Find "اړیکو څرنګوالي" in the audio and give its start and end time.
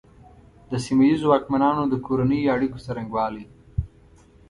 2.55-3.45